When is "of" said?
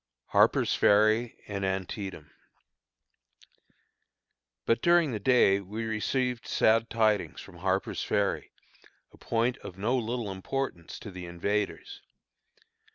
9.59-9.77